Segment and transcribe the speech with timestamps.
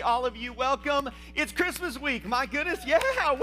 [0.00, 0.52] see all of you.
[0.52, 1.10] Welcome.
[1.34, 2.24] It's Christmas week.
[2.24, 3.00] My goodness, yeah.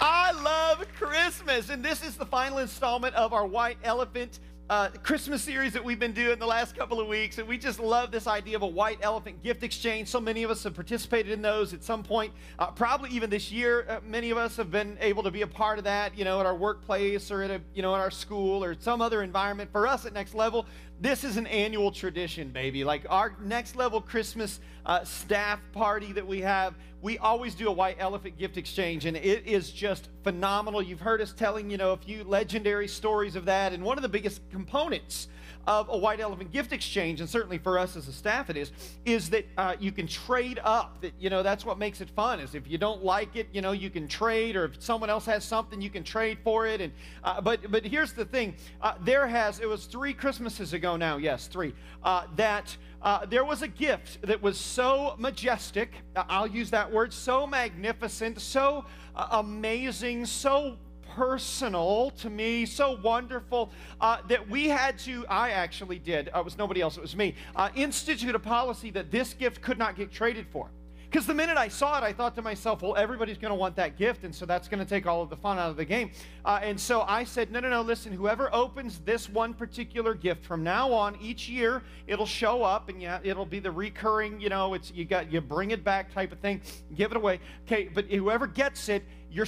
[0.00, 1.70] I love Christmas.
[1.70, 4.38] And this is the final installment of our White Elephant
[4.68, 7.78] uh, Christmas series that we've been doing the last couple of weeks, and we just
[7.78, 10.08] love this idea of a white elephant gift exchange.
[10.08, 13.52] So many of us have participated in those at some point, uh, probably even this
[13.52, 13.86] year.
[13.88, 16.40] Uh, many of us have been able to be a part of that, you know,
[16.40, 19.70] at our workplace or at a, you know, at our school or some other environment.
[19.70, 20.66] For us at Next Level,
[21.00, 22.84] this is an annual tradition, baby.
[22.84, 27.72] Like our Next Level Christmas uh, staff party that we have, we always do a
[27.72, 30.80] white elephant gift exchange, and it is just phenomenal.
[30.80, 34.02] You've heard us telling, you know, a few legendary stories of that, and one of
[34.02, 35.28] the biggest components
[35.66, 38.72] of a white elephant gift exchange, and certainly for us as a staff it is,
[39.04, 41.00] is that uh, you can trade up.
[41.00, 42.40] That you know that's what makes it fun.
[42.40, 45.26] Is if you don't like it, you know you can trade, or if someone else
[45.26, 46.80] has something, you can trade for it.
[46.80, 46.92] And
[47.24, 51.16] uh, but but here's the thing: uh, there has it was three Christmases ago now,
[51.16, 52.76] yes, three uh, that.
[53.02, 57.46] Uh, there was a gift that was so majestic, uh, I'll use that word, so
[57.46, 60.76] magnificent, so amazing, so
[61.16, 63.70] personal to me, so wonderful
[64.02, 67.16] uh, that we had to, I actually did, uh, it was nobody else, it was
[67.16, 70.68] me, uh, institute a policy that this gift could not get traded for.
[71.10, 73.76] Because the minute I saw it, I thought to myself, well, everybody's going to want
[73.76, 75.84] that gift, and so that's going to take all of the fun out of the
[75.84, 76.10] game.
[76.44, 80.44] Uh, and so I said, no, no, no, listen, whoever opens this one particular gift
[80.44, 84.50] from now on, each year, it'll show up, and yeah, it'll be the recurring, you
[84.50, 86.60] know, it's you got you bring it back type of thing,
[86.94, 87.40] give it away.
[87.66, 89.46] Okay, but whoever gets it, you're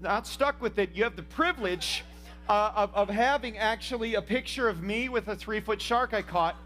[0.00, 0.90] not stuck with it.
[0.94, 2.04] You have the privilege
[2.48, 6.22] uh, of, of having actually a picture of me with a three foot shark I
[6.22, 6.56] caught.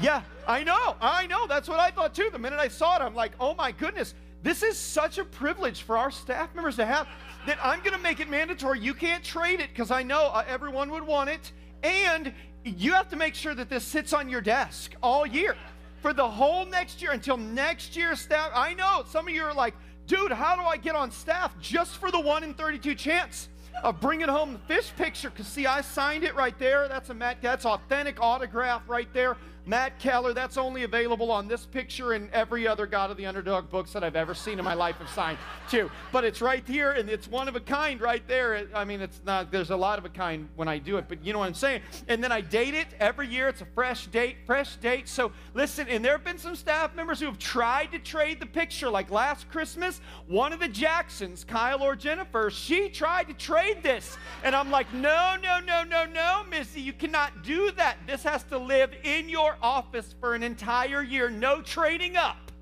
[0.00, 0.96] Yeah, I know.
[1.00, 1.46] I know.
[1.46, 2.28] That's what I thought too.
[2.32, 5.82] The minute I saw it, I'm like, oh my goodness, this is such a privilege
[5.82, 7.06] for our staff members to have
[7.46, 8.80] that I'm going to make it mandatory.
[8.80, 11.52] You can't trade it because I know uh, everyone would want it.
[11.82, 12.32] And
[12.64, 15.56] you have to make sure that this sits on your desk all year
[16.02, 18.50] for the whole next year until next year staff.
[18.54, 19.74] I know some of you are like,
[20.10, 23.48] dude, how do I get on staff just for the 1 in 32 chance
[23.84, 25.30] of bringing home the fish picture?
[25.30, 26.88] Because, see, I signed it right there.
[26.88, 29.36] That's a Matt, that's authentic autograph right there.
[29.66, 33.70] Matt Keller, that's only available on this picture and every other God of the Underdog
[33.70, 35.38] books that I've ever seen in my life have signed
[35.68, 35.90] too.
[36.12, 38.66] But it's right here and it's one of a kind right there.
[38.74, 41.24] I mean, it's not, there's a lot of a kind when I do it, but
[41.24, 41.82] you know what I'm saying?
[42.08, 43.48] And then I date it every year.
[43.48, 45.08] It's a fresh date, fresh date.
[45.08, 48.46] So listen, and there have been some staff members who have tried to trade the
[48.46, 48.88] picture.
[48.90, 54.16] Like last Christmas, one of the Jacksons, Kyle or Jennifer, she tried to trade this.
[54.42, 57.98] And I'm like, no, no, no, no, no, Missy, you cannot do that.
[58.06, 62.52] This has to live in your your office for an entire year, no trading up,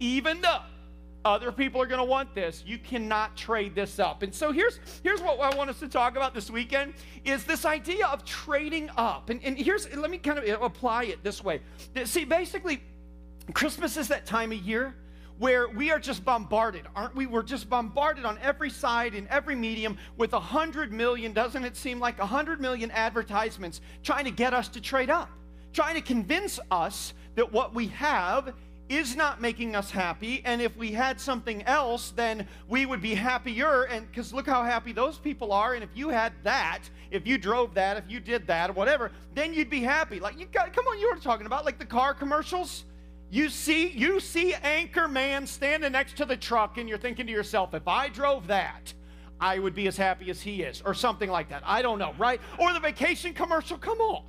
[0.00, 0.60] even though
[1.24, 4.22] other people are going to want this you cannot trade this up.
[4.22, 6.94] And so here's here's what i want us to talk about this weekend
[7.24, 9.28] is this idea of trading up.
[9.28, 11.60] And, and here's let me kind of apply it this way.
[12.04, 12.80] See basically
[13.54, 14.94] christmas is that time of year
[15.38, 17.26] where we are just bombarded, aren't we?
[17.26, 21.76] We're just bombarded on every side, in every medium, with a hundred million, doesn't it
[21.76, 25.28] seem like a hundred million advertisements trying to get us to trade up
[25.76, 28.54] trying to convince us that what we have
[28.88, 33.14] is not making us happy and if we had something else then we would be
[33.14, 37.26] happier and because look how happy those people are and if you had that if
[37.26, 40.18] you drove that if you did that or whatever then you'd be happy.
[40.18, 41.66] Like you got come on you were talking about?
[41.66, 42.84] Like the car commercials?
[43.28, 47.32] You see you see anchor man standing next to the truck and you're thinking to
[47.32, 48.94] yourself if i drove that
[49.42, 51.62] i would be as happy as he is or something like that.
[51.66, 52.40] I don't know right?
[52.58, 54.24] Or the vacation commercial come on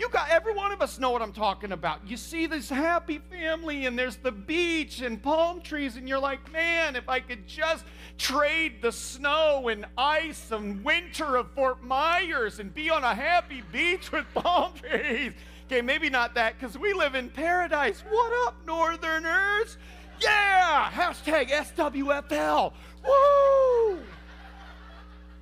[0.00, 2.08] you got every one of us know what I'm talking about.
[2.08, 6.50] You see this happy family, and there's the beach and palm trees, and you're like,
[6.50, 7.84] man, if I could just
[8.16, 13.62] trade the snow and ice and winter of Fort Myers and be on a happy
[13.72, 15.34] beach with palm trees.
[15.66, 18.02] Okay, maybe not that because we live in paradise.
[18.08, 19.76] What up, Northerners?
[20.18, 20.90] Yeah!
[20.90, 22.72] Hashtag SWFL.
[23.06, 23.98] Woo!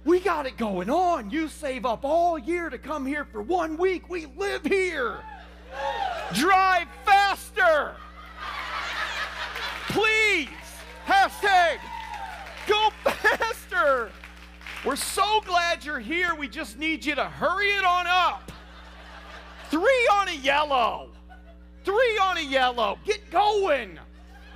[0.08, 1.28] We got it going on.
[1.28, 4.08] You save up all year to come here for one week.
[4.08, 5.18] We live here.
[6.32, 7.94] Drive faster.
[9.88, 10.48] Please.
[11.04, 11.76] Hashtag
[12.66, 14.10] go faster.
[14.82, 16.34] We're so glad you're here.
[16.34, 18.50] We just need you to hurry it on up.
[19.68, 21.10] Three on a yellow.
[21.84, 22.98] Three on a yellow.
[23.04, 23.98] Get going.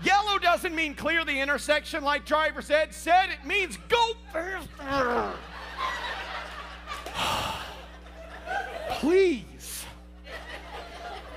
[0.05, 3.31] Yellow doesn't mean clear the intersection like driver ed said.
[3.31, 5.33] It means go faster.
[8.99, 9.85] Please.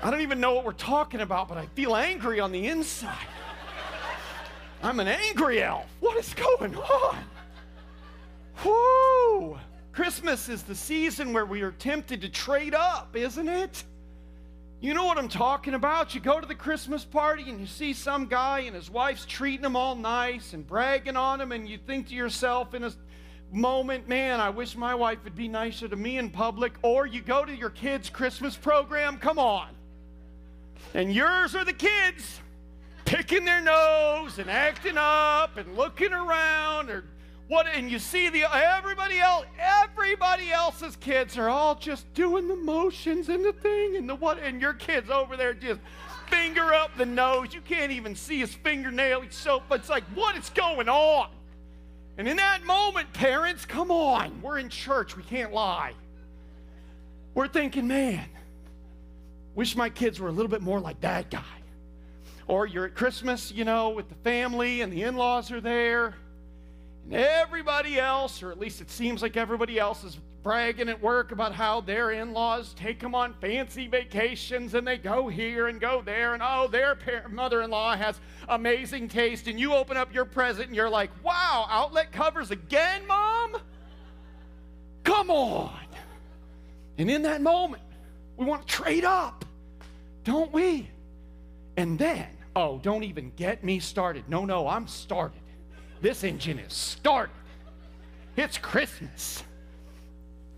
[0.01, 3.15] I don't even know what we're talking about, but I feel angry on the inside.
[4.83, 5.87] I'm an angry elf.
[5.99, 7.17] What is going on?
[8.63, 9.57] Whoo!
[9.91, 13.83] Christmas is the season where we are tempted to trade up, isn't it?
[14.81, 16.13] You know what I'm talking about?
[16.13, 19.65] You go to the Christmas party and you see some guy and his wife's treating
[19.65, 22.91] him all nice and bragging on him, and you think to yourself in a
[23.51, 26.73] moment, man, I wish my wife would be nicer to me in public.
[26.81, 29.69] Or you go to your kid's Christmas program, come on.
[30.93, 32.41] And yours are the kids
[33.05, 37.05] picking their nose and acting up and looking around or
[37.47, 42.55] what and you see the everybody else everybody else's kids are all just doing the
[42.55, 45.79] motions and the thing and the what and your kids over there just
[46.27, 47.53] finger up the nose.
[47.53, 49.21] You can't even see his fingernail.
[49.21, 51.29] He's so but it's like what is going on?
[52.17, 54.41] And in that moment parents come on.
[54.41, 55.15] We're in church.
[55.15, 55.93] We can't lie.
[57.33, 58.25] We're thinking man
[59.53, 61.43] wish my kids were a little bit more like that guy.
[62.47, 66.15] Or you're at christmas you know with the family and the in-laws are there
[67.05, 71.31] and everybody else, or at least it seems like everybody else, is bragging at work
[71.31, 75.79] about how their in laws take them on fancy vacations and they go here and
[75.79, 76.33] go there.
[76.33, 76.97] And oh, their
[77.29, 78.19] mother in law has
[78.49, 79.47] amazing taste.
[79.47, 83.57] And you open up your present and you're like, wow, outlet covers again, mom?
[85.03, 85.79] Come on.
[86.97, 87.83] And in that moment,
[88.37, 89.45] we want to trade up,
[90.23, 90.89] don't we?
[91.77, 94.23] And then, oh, don't even get me started.
[94.27, 95.41] No, no, I'm started
[96.01, 97.33] this engine is started.
[98.37, 99.43] It's Christmas.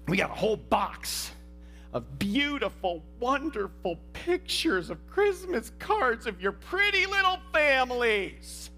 [0.08, 1.32] We got a whole box
[1.94, 8.70] of beautiful, wonderful pictures of Christmas cards of your pretty little families.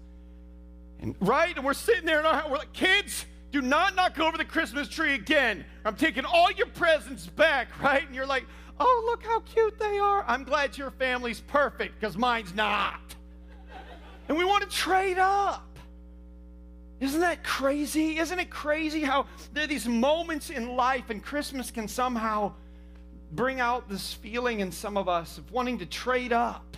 [1.00, 4.44] And right, and we're sitting there and we're like, kids, do not knock over the
[4.44, 5.64] Christmas tree again.
[5.84, 8.06] I'm taking all your presents back, right?
[8.06, 8.46] And you're like,
[8.78, 10.24] oh, look how cute they are.
[10.26, 13.00] I'm glad your family's perfect because mine's not.
[14.28, 15.69] And we want to trade up.
[17.00, 18.18] Isn't that crazy?
[18.18, 22.52] Isn't it crazy how there are these moments in life and Christmas can somehow
[23.32, 26.76] bring out this feeling in some of us of wanting to trade up?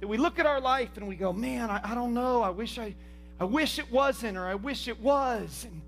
[0.00, 2.42] That we look at our life and we go, man, I, I don't know.
[2.42, 2.94] I wish I,
[3.40, 5.66] I wish it wasn't, or I wish it was.
[5.68, 5.82] And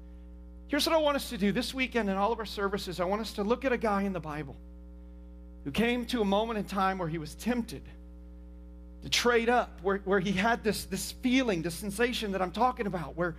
[0.66, 2.98] here's what I want us to do this weekend in all of our services.
[2.98, 4.56] I want us to look at a guy in the Bible
[5.62, 7.82] who came to a moment in time where he was tempted
[9.02, 12.88] to trade up, where, where he had this, this feeling, this sensation that I'm talking
[12.88, 13.36] about, where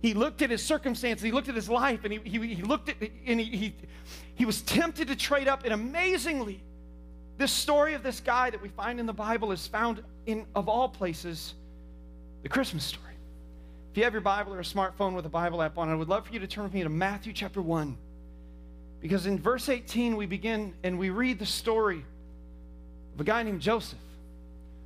[0.00, 2.88] he looked at his circumstances, he looked at his life, and he, he, he looked
[2.88, 2.96] at,
[3.26, 3.74] and he, he,
[4.36, 5.64] he was tempted to trade up.
[5.64, 6.62] And amazingly,
[7.36, 10.68] this story of this guy that we find in the Bible is found in, of
[10.68, 11.54] all places,
[12.42, 13.04] the Christmas story.
[13.90, 16.08] If you have your Bible or a smartphone with a Bible app on, I would
[16.08, 17.96] love for you to turn with me to Matthew chapter 1.
[19.00, 22.04] Because in verse 18, we begin and we read the story
[23.14, 23.98] of a guy named Joseph,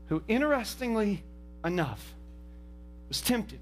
[0.09, 1.23] who, interestingly
[1.65, 2.15] enough,
[3.09, 3.61] was tempted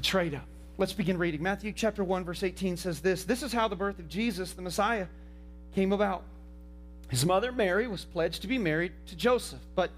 [0.00, 0.46] to trade up.
[0.76, 1.42] Let's begin reading.
[1.42, 4.62] Matthew chapter 1, verse 18 says this This is how the birth of Jesus, the
[4.62, 5.08] Messiah,
[5.74, 6.22] came about.
[7.08, 9.90] His mother Mary was pledged to be married to Joseph, but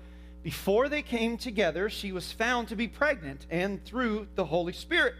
[0.42, 5.14] before they came together, she was found to be pregnant and through the Holy Spirit.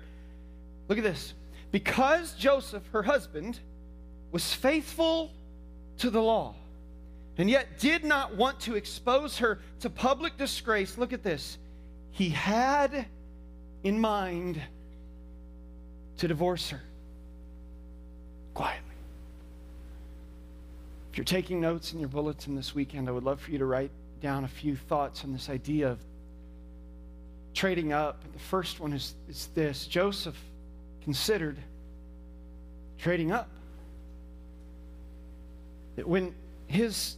[0.89, 1.35] Look at this.
[1.73, 3.61] Because Joseph, her husband,
[4.33, 5.31] was faithful
[5.99, 6.55] to the law
[7.37, 11.59] and yet did not want to expose her to public disgrace, look at this.
[12.13, 13.07] He had
[13.83, 14.61] in mind
[16.19, 16.81] to divorce her
[18.55, 18.95] quietly.
[21.11, 23.65] If you're taking notes in your bulletin this weekend, I would love for you to
[23.65, 23.91] write
[24.21, 25.99] down a few thoughts on this idea of
[27.55, 28.23] trading up.
[28.33, 30.39] The first one is, is this Joseph
[31.03, 31.59] considered
[32.99, 33.49] trading up.
[35.97, 36.35] That when
[36.67, 37.17] his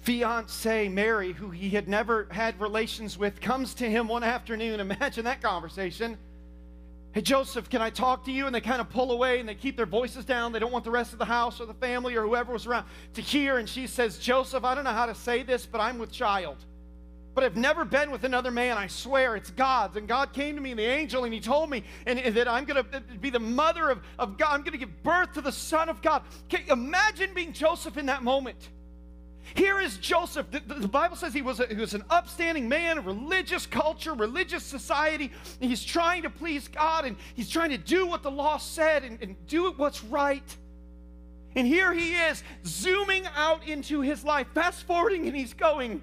[0.00, 4.80] fiancee Mary, who he had never had relations with, comes to him one afternoon.
[4.80, 6.16] Imagine that conversation.
[7.12, 8.46] Hey, Joseph, can I talk to you?
[8.46, 10.52] And they kind of pull away and they keep their voices down.
[10.52, 12.86] They don't want the rest of the house or the family or whoever was around
[13.14, 13.58] to hear.
[13.58, 16.56] And she says, Joseph, I don't know how to say this, but I'm with child.
[17.34, 18.78] But I've never been with another man.
[18.78, 19.96] I swear it's God's.
[19.96, 22.48] And God came to me, in the angel, and he told me and, and that
[22.48, 24.52] I'm going to be the mother of, of God.
[24.52, 26.22] I'm going to give birth to the Son of God.
[26.48, 28.68] Can you imagine being Joseph in that moment?
[29.54, 30.50] Here is Joseph.
[30.50, 34.64] The, the, Bible says he was, a, he was an upstanding man, religious culture, religious
[34.64, 35.32] society.
[35.60, 39.20] he's trying to please God and he's trying to do what the law said and,
[39.22, 40.56] and do what's right.
[41.56, 46.00] And here he is zooming out into his life, fast forwarding, and he's going,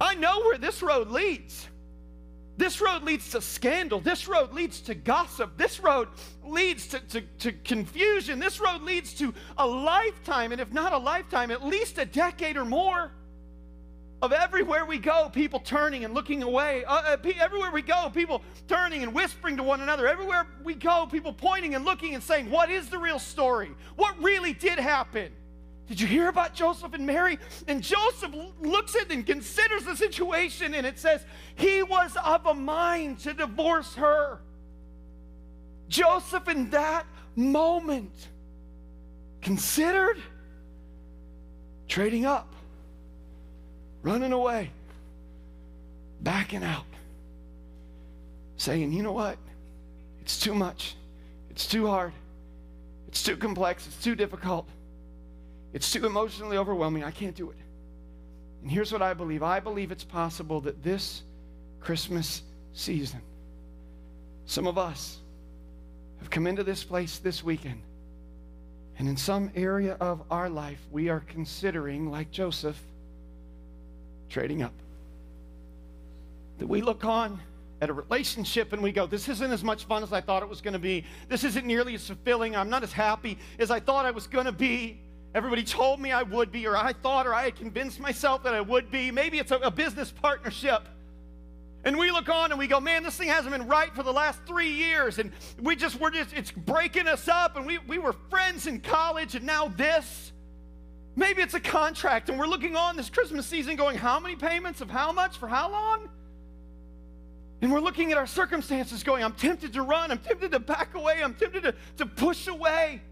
[0.00, 1.68] I know where this road leads.
[2.56, 4.00] This road leads to scandal.
[4.00, 5.58] This road leads to gossip.
[5.58, 6.08] This road
[6.44, 8.38] leads to, to, to, confusion.
[8.38, 12.56] This road leads to a lifetime, and if not a lifetime, at least a decade
[12.56, 13.12] or more
[14.22, 16.84] of everywhere we go, people turning and looking away.
[16.86, 20.08] Uh, uh, everywhere we go, people turning and whispering to one another.
[20.08, 23.70] Everywhere we go, people pointing and looking and saying, What is the real story?
[23.96, 25.30] What really did happen?
[25.88, 27.38] Did you hear about Joseph and Mary?
[27.68, 31.24] And Joseph looks at and considers the situation, and it says
[31.54, 34.40] he was of a mind to divorce her.
[35.88, 38.10] Joseph, in that moment,
[39.40, 40.20] considered
[41.86, 42.52] trading up,
[44.02, 44.70] running away,
[46.20, 46.84] backing out,
[48.56, 49.38] saying, you know what?
[50.20, 50.96] It's too much.
[51.50, 52.12] It's too hard.
[53.06, 53.86] It's too complex.
[53.86, 54.66] It's too difficult.
[55.76, 57.04] It's too emotionally overwhelming.
[57.04, 57.58] I can't do it.
[58.62, 61.22] And here's what I believe I believe it's possible that this
[61.80, 62.42] Christmas
[62.72, 63.20] season,
[64.46, 65.18] some of us
[66.20, 67.82] have come into this place this weekend,
[68.98, 72.80] and in some area of our life, we are considering, like Joseph,
[74.30, 74.72] trading up.
[76.56, 77.38] That we look on
[77.82, 80.48] at a relationship and we go, This isn't as much fun as I thought it
[80.48, 81.04] was going to be.
[81.28, 82.56] This isn't nearly as fulfilling.
[82.56, 85.00] I'm not as happy as I thought I was going to be.
[85.36, 88.54] Everybody told me I would be, or I thought, or I had convinced myself that
[88.54, 89.10] I would be.
[89.10, 90.88] Maybe it's a, a business partnership.
[91.84, 94.14] And we look on and we go, man, this thing hasn't been right for the
[94.14, 95.18] last three years.
[95.18, 97.58] And we just, we're just, it's breaking us up.
[97.58, 100.32] And we, we were friends in college, and now this.
[101.16, 104.80] Maybe it's a contract, and we're looking on this Christmas season going, how many payments
[104.80, 106.08] of how much for how long?
[107.60, 110.94] And we're looking at our circumstances going, I'm tempted to run, I'm tempted to back
[110.94, 113.02] away, I'm tempted to, to push away.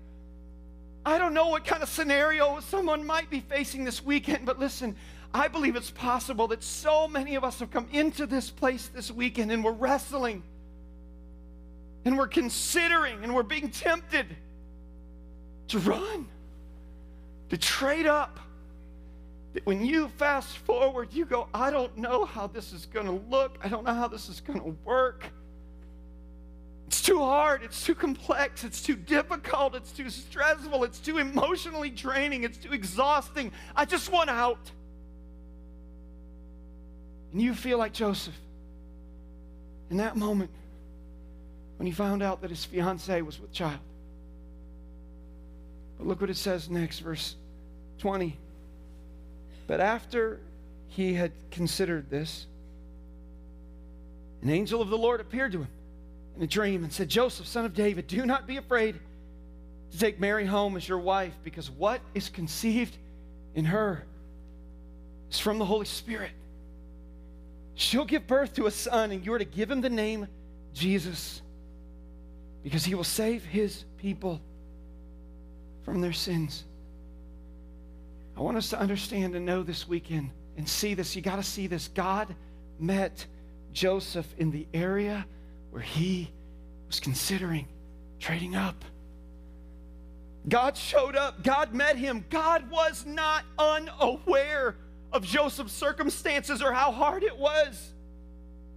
[1.06, 4.96] I don't know what kind of scenario someone might be facing this weekend, but listen,
[5.34, 9.10] I believe it's possible that so many of us have come into this place this
[9.10, 10.42] weekend and we're wrestling
[12.04, 14.26] and we're considering and we're being tempted
[15.68, 16.26] to run,
[17.50, 18.38] to trade up.
[19.54, 23.24] That when you fast forward, you go, I don't know how this is going to
[23.30, 25.26] look, I don't know how this is going to work.
[26.94, 27.64] It's too hard.
[27.64, 28.62] It's too complex.
[28.62, 29.74] It's too difficult.
[29.74, 30.84] It's too stressful.
[30.84, 32.44] It's too emotionally draining.
[32.44, 33.50] It's too exhausting.
[33.74, 34.70] I just want out.
[37.32, 38.36] And you feel like Joseph
[39.90, 40.52] in that moment
[41.78, 43.80] when he found out that his fiancee was with child.
[45.98, 47.34] But look what it says next, verse
[47.98, 48.38] 20.
[49.66, 50.38] But after
[50.86, 52.46] he had considered this,
[54.42, 55.68] an angel of the Lord appeared to him
[56.36, 58.98] in a dream and said, Joseph, son of David, do not be afraid
[59.92, 62.96] to take Mary home as your wife, because what is conceived
[63.54, 64.04] in her
[65.30, 66.32] is from the Holy Spirit.
[67.76, 70.26] She'll give birth to a son, and you are to give him the name
[70.72, 71.42] Jesus,
[72.62, 74.40] because he will save his people
[75.84, 76.64] from their sins.
[78.36, 81.14] I want us to understand and know this weekend and see this.
[81.14, 81.88] You got to see this.
[81.88, 82.34] God
[82.80, 83.26] met
[83.72, 85.26] Joseph in the area
[85.74, 86.30] where he
[86.86, 87.66] was considering
[88.20, 88.84] trading up.
[90.48, 92.24] God showed up, God met him.
[92.30, 94.76] God was not unaware
[95.12, 97.92] of Joseph's circumstances or how hard it was.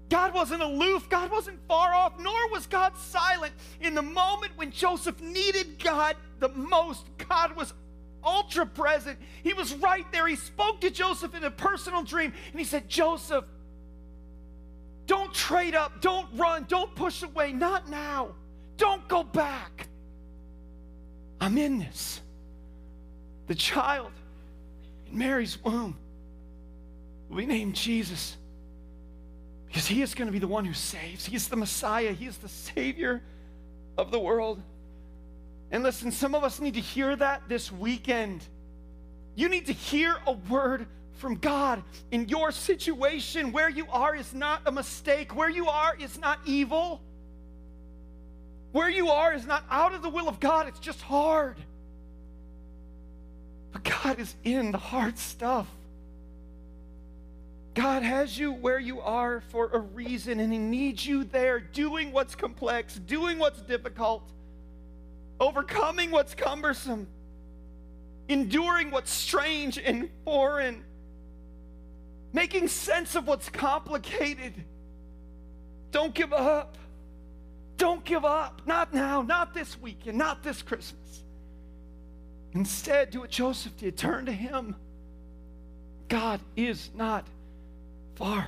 [0.10, 3.54] God wasn't aloof, God wasn't far off, nor was God silent.
[3.80, 7.76] In the moment when Joseph needed God the most, God was
[8.24, 9.20] ultra present.
[9.44, 10.28] He was right there.
[10.28, 13.46] He spoke to Joseph in a personal dream, and he said, Joseph,
[15.08, 16.02] don't trade up.
[16.02, 16.66] Don't run.
[16.68, 17.54] Don't push away.
[17.54, 18.36] Not now.
[18.76, 19.88] Don't go back.
[21.42, 22.22] I'm in this.
[23.48, 24.12] The child
[25.10, 25.98] in Mary's womb
[27.30, 28.36] will be named Jesus
[29.68, 31.26] because he is going to be the one who saves.
[31.26, 33.22] He is the Messiah, he is the Savior
[33.98, 34.62] of the world.
[35.72, 38.44] And listen, some of us need to hear that this weekend.
[39.36, 40.88] You need to hear a word
[41.18, 43.52] from God in your situation.
[43.52, 47.02] Where you are is not a mistake, where you are is not evil.
[48.72, 51.58] Where you are is not out of the will of God, it's just hard.
[53.72, 55.68] But God is in the hard stuff.
[57.74, 62.12] God has you where you are for a reason, and He needs you there doing
[62.12, 64.24] what's complex, doing what's difficult,
[65.40, 67.08] overcoming what's cumbersome,
[68.30, 70.84] enduring what's strange and foreign
[72.34, 74.54] making sense of what's complicated.
[75.92, 76.78] Don't give up.
[77.78, 78.62] Don't give up.
[78.66, 81.24] Not now, not this weekend, not this Christmas.
[82.54, 84.76] Instead, do what Joseph did turn to Him.
[86.08, 87.28] God is not
[88.16, 88.48] far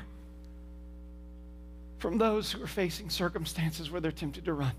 [2.00, 4.71] from those who are facing circumstances where they're tempted to run.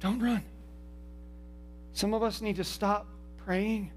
[0.00, 0.42] Don't run.
[1.92, 3.06] Some of us need to stop
[3.44, 3.90] praying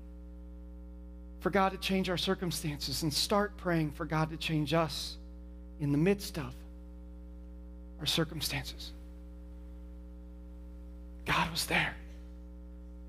[1.41, 5.17] for God to change our circumstances and start praying for God to change us
[5.79, 6.53] in the midst of
[7.99, 8.91] our circumstances.
[11.25, 11.95] God was there,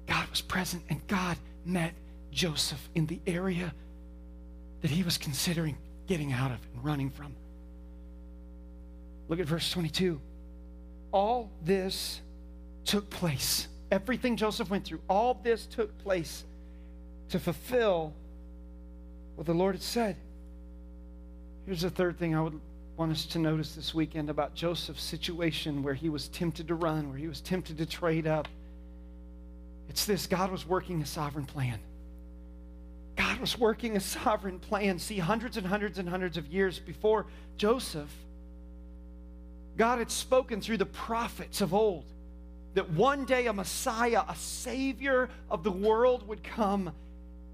[0.06, 1.92] God was present, and God met
[2.32, 3.72] Joseph in the area
[4.80, 7.34] that he was considering getting out of and running from.
[9.28, 10.20] Look at verse 22.
[11.12, 12.20] All this
[12.86, 13.68] took place.
[13.90, 16.44] Everything Joseph went through, all this took place
[17.28, 18.14] to fulfill
[19.36, 20.16] what the Lord had said.
[21.66, 22.60] Here's the third thing I would
[22.96, 27.08] want us to notice this weekend about Joseph's situation where he was tempted to run,
[27.08, 28.48] where he was tempted to trade up.
[29.88, 31.78] It's this God was working a sovereign plan.
[33.16, 34.98] God was working a sovereign plan.
[34.98, 38.10] See, hundreds and hundreds and hundreds of years before Joseph,
[39.76, 42.04] God had spoken through the prophets of old
[42.74, 46.92] that one day a Messiah, a Savior of the world would come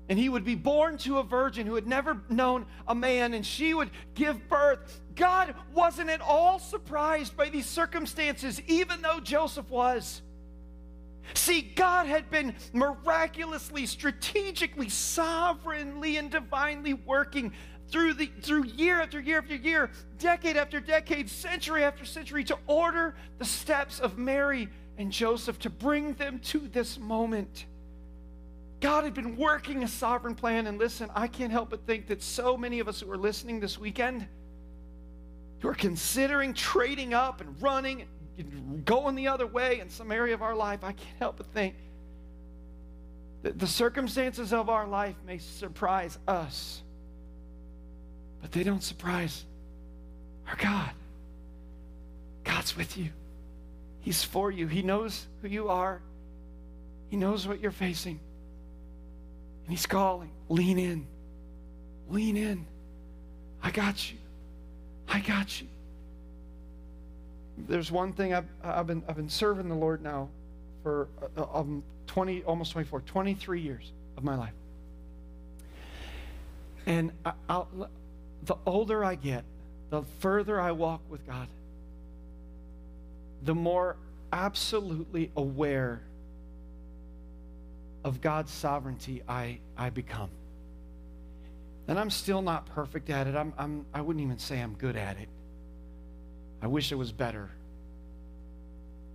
[0.09, 3.45] and he would be born to a virgin who had never known a man, and
[3.45, 5.01] she would give birth.
[5.15, 10.23] God wasn't at all surprised by these circumstances, even though Joseph was.
[11.35, 17.53] See, God had been miraculously, strategically, sovereignly, and divinely working
[17.91, 22.59] through the through year after year after year, decade after decade, century after century to
[22.67, 27.67] order the steps of Mary and Joseph to bring them to this moment.
[28.81, 30.67] God had been working a sovereign plan.
[30.67, 33.61] And listen, I can't help but think that so many of us who are listening
[33.61, 34.27] this weekend,
[35.61, 38.05] who are considering trading up and running
[38.39, 41.47] and going the other way in some area of our life, I can't help but
[41.47, 41.75] think
[43.43, 46.83] that the circumstances of our life may surprise us,
[48.41, 49.45] but they don't surprise
[50.49, 50.91] our God.
[52.45, 53.11] God's with you,
[54.01, 56.01] He's for you, He knows who you are,
[57.11, 58.21] He knows what you're facing.
[59.69, 61.07] And he's calling, lean in.
[62.09, 62.65] Lean in.
[63.63, 64.17] I got you.
[65.07, 65.67] I got you.
[67.69, 70.31] There's one thing I've, I've, been, I've been serving the Lord now
[70.83, 74.55] for uh, um, 20, almost 24, 23 years of my life.
[76.87, 77.69] And I, I'll,
[78.45, 79.45] the older I get,
[79.91, 81.49] the further I walk with God,
[83.43, 83.97] the more
[84.33, 86.01] absolutely aware
[88.05, 90.31] of God's sovereignty I, I become.
[91.89, 93.35] And I'm still not perfect at it.
[93.35, 95.29] I'm, I'm, I wouldn't even say I'm good at it.
[96.61, 97.51] I wish it was better.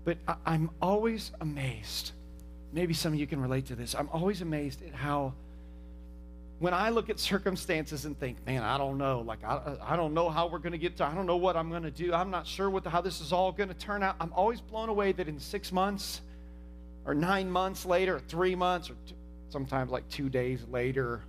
[0.05, 2.11] But I, I'm always amazed.
[2.71, 3.93] Maybe some of you can relate to this.
[3.93, 5.33] I'm always amazed at how,
[6.59, 9.21] when I look at circumstances and think, man, I don't know.
[9.21, 11.55] Like, I, I don't know how we're going to get to, I don't know what
[11.55, 12.11] I'm going to do.
[12.11, 14.15] I'm not sure what the, how this is all going to turn out.
[14.19, 16.21] I'm always blown away that in six months,
[17.05, 19.15] or nine months later, or three months, or two,
[19.49, 21.21] sometimes like two days later,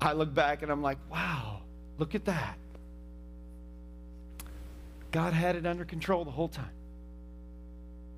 [0.00, 1.60] I look back and I'm like, wow,
[1.98, 2.56] look at that.
[5.12, 6.70] God had it under control the whole time.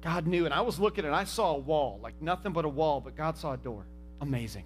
[0.01, 0.45] God knew.
[0.45, 3.17] And I was looking and I saw a wall, like nothing but a wall, but
[3.17, 3.85] God saw a door.
[4.21, 4.65] Amazing.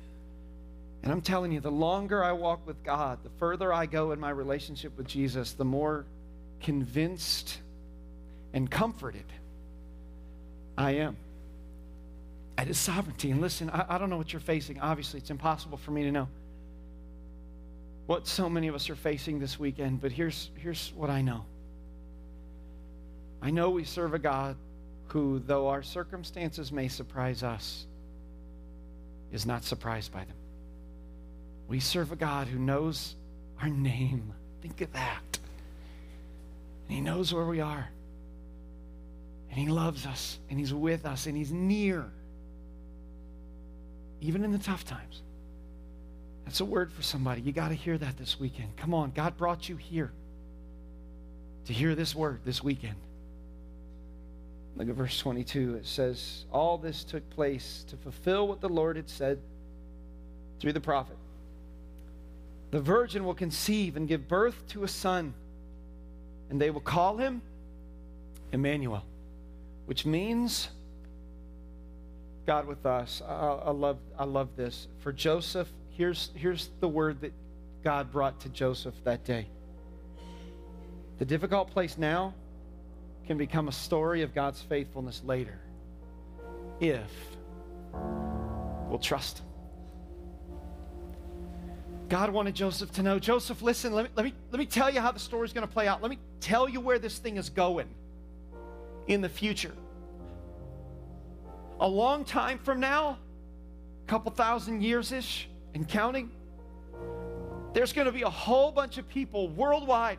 [1.02, 4.20] And I'm telling you, the longer I walk with God, the further I go in
[4.20, 6.04] my relationship with Jesus, the more
[6.60, 7.58] convinced
[8.52, 9.24] and comforted
[10.78, 11.16] I am.
[12.56, 13.30] At his sovereignty.
[13.30, 14.80] And listen, I, I don't know what you're facing.
[14.80, 16.28] Obviously, it's impossible for me to know
[18.06, 21.44] what so many of us are facing this weekend, but here's, here's what I know.
[23.42, 24.56] I know we serve a God
[25.08, 27.86] who, though our circumstances may surprise us,
[29.30, 30.36] is not surprised by them.
[31.68, 33.14] We serve a God who knows
[33.60, 34.32] our name.
[34.62, 35.38] Think of that.
[36.86, 37.90] And He knows where we are.
[39.58, 42.04] And He loves us, and He's with us, and He's near,
[44.20, 45.20] even in the tough times.
[46.44, 47.40] That's a word for somebody.
[47.40, 48.76] You got to hear that this weekend.
[48.76, 50.12] Come on, God brought you here
[51.64, 52.94] to hear this word this weekend.
[54.76, 55.74] Look at verse 22.
[55.74, 59.40] It says, All this took place to fulfill what the Lord had said
[60.60, 61.16] through the prophet.
[62.70, 65.34] The virgin will conceive and give birth to a son,
[66.48, 67.42] and they will call him
[68.52, 69.02] Emmanuel
[69.88, 70.68] which means
[72.46, 73.22] God with us.
[73.27, 74.87] I, I, love, I love this.
[74.98, 77.33] For Joseph, here's, here's the word that
[77.83, 79.46] God brought to Joseph that day.
[81.16, 82.35] The difficult place now
[83.27, 85.59] can become a story of God's faithfulness later
[86.81, 87.11] if
[88.90, 89.46] we'll trust Him.
[92.11, 95.01] God wanted Joseph to know Joseph, listen, let me, let me, let me tell you
[95.01, 96.03] how the story's going to play out.
[96.03, 97.88] Let me tell you where this thing is going
[99.08, 99.74] in the future.
[101.80, 103.18] A long time from now,
[104.04, 106.30] a couple thousand years ish and counting,
[107.72, 110.18] there's going to be a whole bunch of people worldwide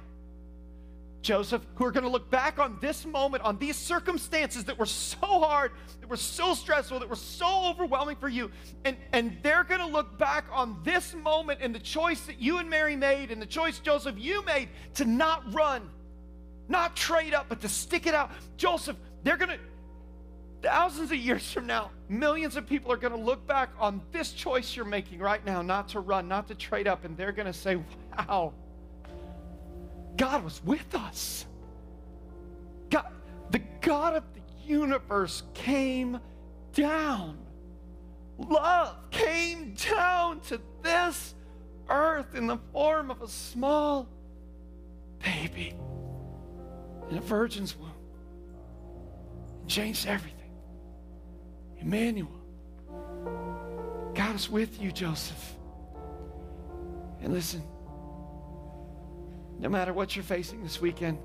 [1.22, 4.86] Joseph, who are going to look back on this moment, on these circumstances that were
[4.86, 8.50] so hard, that were so stressful, that were so overwhelming for you.
[8.86, 12.60] And, and they're going to look back on this moment and the choice that you
[12.60, 15.90] and Mary made, and the choice, Joseph, you made to not run,
[16.70, 18.32] not trade up, but to stick it out.
[18.56, 19.60] Joseph, they're going to,
[20.62, 24.32] thousands of years from now, millions of people are going to look back on this
[24.32, 27.48] choice you're making right now, not to run, not to trade up, and they're going
[27.48, 27.78] to say,
[28.18, 28.54] wow
[30.20, 31.46] God was with us.
[32.90, 33.08] God,
[33.52, 36.20] the God of the universe came
[36.74, 37.38] down.
[38.38, 41.36] Love came down to this
[41.88, 44.10] earth in the form of a small
[45.24, 45.74] baby
[47.10, 47.92] in a virgin's womb.
[49.64, 50.52] It changed everything.
[51.80, 52.30] Emmanuel.
[54.14, 55.56] God is with you, Joseph.
[57.22, 57.64] And listen,
[59.60, 61.18] no matter what you're facing this weekend,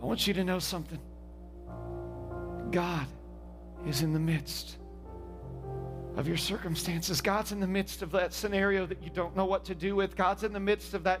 [0.00, 1.00] I want you to know something.
[2.70, 3.06] God
[3.86, 4.78] is in the midst
[6.16, 7.20] of your circumstances.
[7.20, 10.16] God's in the midst of that scenario that you don't know what to do with.
[10.16, 11.20] God's in the midst of that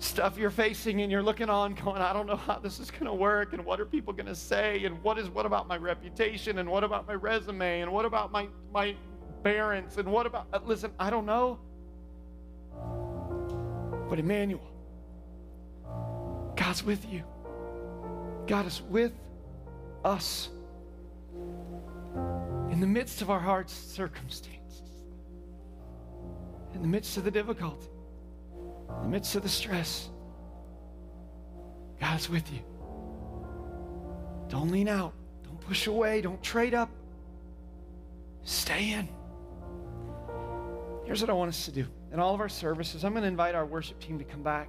[0.00, 3.04] stuff you're facing and you're looking on going, I don't know how this is going
[3.04, 5.76] to work and what are people going to say and what is what about my
[5.76, 8.96] reputation and what about my resume and what about my my
[9.44, 11.58] parents and what about uh, listen, I don't know.
[14.08, 14.66] But Emmanuel,
[16.56, 17.22] God's with you.
[18.46, 19.12] God is with
[20.04, 20.48] us
[22.70, 24.82] in the midst of our heart's circumstances,
[26.74, 27.88] in the midst of the difficulty,
[28.96, 30.08] in the midst of the stress.
[32.00, 32.60] God's with you.
[34.48, 35.12] Don't lean out.
[35.44, 36.20] Don't push away.
[36.20, 36.90] Don't trade up.
[38.42, 39.08] Stay in.
[41.04, 43.28] Here's what I want us to do in all of our services, I'm going to
[43.28, 44.68] invite our worship team to come back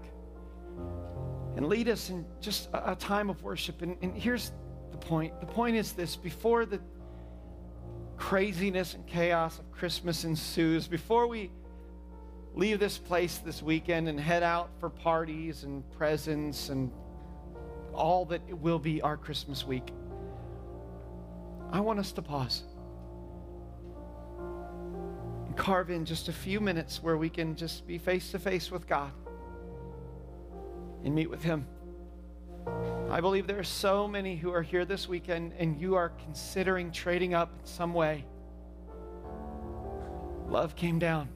[1.55, 3.81] and lead us in just a, a time of worship.
[3.81, 4.51] And, and here's
[4.91, 6.79] the point the point is this before the
[8.17, 11.49] craziness and chaos of Christmas ensues, before we
[12.54, 16.92] leave this place this weekend and head out for parties and presents and
[17.94, 19.92] all that will be our Christmas week,
[21.72, 22.64] I want us to pause
[25.46, 28.70] and carve in just a few minutes where we can just be face to face
[28.70, 29.12] with God
[31.04, 31.66] and meet with Him.
[33.10, 36.92] I believe there are so many who are here this weekend and you are considering
[36.92, 38.26] trading up in some way.
[40.48, 41.30] Love came down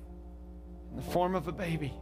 [0.95, 1.93] in the form of a baby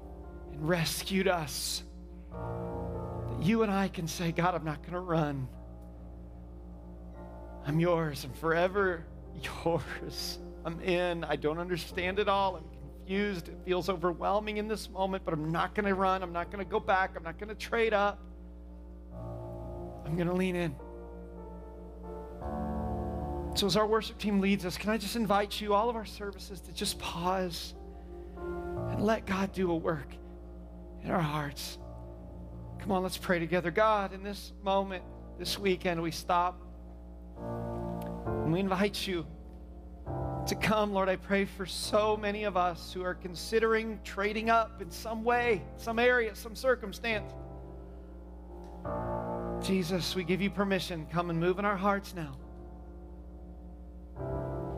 [0.52, 1.84] and rescued us.
[2.32, 5.48] That you and I can say, God, I'm not going to run.
[7.66, 8.24] I'm yours.
[8.24, 9.04] I'm forever
[9.66, 10.38] yours.
[10.64, 11.24] I'm in.
[11.24, 12.58] I don't understand it all.
[12.58, 12.66] I'm
[13.00, 13.50] confused.
[13.50, 16.22] It feels overwhelming in this moment, but I'm not going to run.
[16.22, 17.14] I'm not going to go back.
[17.18, 18.20] I'm not going to trade up.
[20.06, 20.76] I'm going to lean in.
[23.56, 26.06] So, as our worship team leads us, can I just invite you, all of our
[26.06, 27.74] services, to just pause
[28.94, 30.08] and let God do a work
[31.02, 31.80] in our hearts?
[32.80, 33.72] Come on, let's pray together.
[33.72, 35.04] God, in this moment,
[35.40, 36.62] this weekend, we stop
[37.40, 39.26] and we invite you
[40.46, 40.94] to come.
[40.94, 45.24] Lord, I pray for so many of us who are considering trading up in some
[45.24, 47.34] way, some area, some circumstance.
[49.66, 51.08] Jesus, we give you permission.
[51.12, 52.38] Come and move in our hearts now.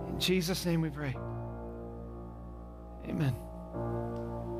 [0.07, 1.17] In Jesus' name we pray.
[3.09, 3.35] Amen.